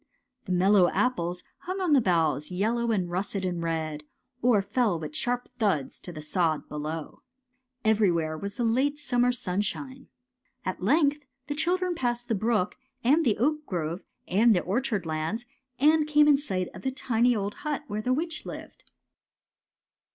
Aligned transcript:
The 0.45 0.51
mellow 0.51 0.89
apples 0.89 1.43
hung 1.59 1.79
on 1.79 1.93
the 1.93 2.01
boughs, 2.01 2.49
yel 2.49 2.73
low 2.73 2.89
and 2.91 3.07
russet 3.07 3.45
and 3.45 3.61
red, 3.61 4.03
or 4.41 4.59
fell 4.63 4.97
with 4.99 5.15
sharp 5.15 5.47
thuds 5.59 5.99
to 5.99 6.11
the 6.11 6.23
sod 6.23 6.67
below. 6.67 7.21
Everywhere 7.85 8.35
was 8.35 8.55
the 8.55 8.63
late 8.63 8.97
summer 8.97 9.31
sunshine. 9.31 10.07
At 10.65 10.81
length 10.81 11.25
the 11.45 11.53
children 11.53 11.93
passed 11.93 12.29
the 12.29 12.33
brook 12.33 12.77
and 13.03 13.23
the 13.23 13.37
oak 13.37 13.63
grove 13.67 14.03
and 14.27 14.55
the 14.55 14.61
orchard 14.61 15.05
lands, 15.05 15.45
and 15.79 16.07
came 16.07 16.25
GOLDENROD 16.25 16.27
AND 16.29 16.37
ASTER 16.39 16.47
219 16.63 16.63
in 16.63 16.65
sight 16.65 16.75
of 16.75 16.81
the 16.81 16.91
tiny 16.91 17.35
old 17.35 17.53
hut 17.61 17.83
where 17.85 18.01
the 18.01 18.11
witch 18.11 18.43
lived. 18.43 18.83